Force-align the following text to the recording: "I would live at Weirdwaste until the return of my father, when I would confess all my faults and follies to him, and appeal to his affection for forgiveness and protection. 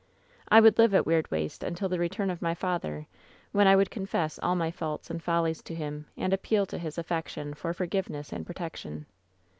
"I 0.49 0.61
would 0.61 0.79
live 0.79 0.95
at 0.95 1.05
Weirdwaste 1.05 1.61
until 1.61 1.87
the 1.87 1.99
return 1.99 2.31
of 2.31 2.41
my 2.41 2.55
father, 2.55 3.05
when 3.51 3.67
I 3.67 3.75
would 3.75 3.91
confess 3.91 4.39
all 4.39 4.55
my 4.55 4.71
faults 4.71 5.11
and 5.11 5.21
follies 5.21 5.61
to 5.61 5.75
him, 5.75 6.07
and 6.17 6.33
appeal 6.33 6.65
to 6.65 6.79
his 6.79 6.97
affection 6.97 7.53
for 7.53 7.71
forgiveness 7.71 8.33
and 8.33 8.43
protection. 8.43 9.05